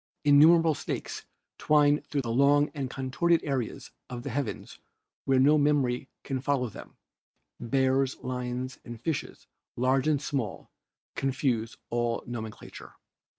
Innumerable 0.23 0.73
snakes 0.73 1.27
twine 1.59 2.01
through 2.01 2.21
long 2.21 2.71
and 2.73 2.89
contorted 2.89 3.43
areas 3.43 3.91
of 4.09 4.23
the 4.23 4.31
heavens 4.31 4.79
where 5.25 5.37
no 5.39 5.59
memory 5.59 6.09
can 6.23 6.39
follow 6.41 6.69
them; 6.69 6.97
bears, 7.59 8.17
lions 8.23 8.79
and 8.83 8.99
fishes, 8.99 9.45
large 9.77 10.07
and 10.07 10.19
small, 10.19 10.71
confuse 11.13 11.77
all 11.91 12.23
nomenclature." 12.25 12.95